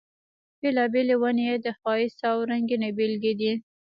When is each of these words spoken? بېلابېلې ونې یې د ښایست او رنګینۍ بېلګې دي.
بېلابېلې 0.61 1.15
ونې 1.21 1.43
یې 1.49 1.55
د 1.65 1.67
ښایست 1.79 2.19
او 2.29 2.37
رنګینۍ 2.49 2.91
بېلګې 2.97 3.33
دي. 3.39 3.51